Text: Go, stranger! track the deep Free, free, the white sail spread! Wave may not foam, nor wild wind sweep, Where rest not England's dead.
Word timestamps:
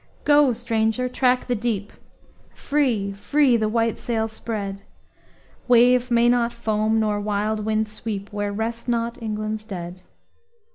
Go, 0.23 0.51
stranger! 0.51 1.07
track 1.07 1.45
the 1.45 1.53
deep 1.53 1.93
Free, 2.55 3.11
free, 3.13 3.55
the 3.55 3.69
white 3.69 3.99
sail 3.99 4.27
spread! 4.27 4.81
Wave 5.67 6.09
may 6.09 6.27
not 6.27 6.51
foam, 6.51 6.99
nor 6.99 7.19
wild 7.21 7.63
wind 7.63 7.87
sweep, 7.87 8.33
Where 8.33 8.51
rest 8.51 8.89
not 8.89 9.21
England's 9.21 9.63
dead. 9.63 10.01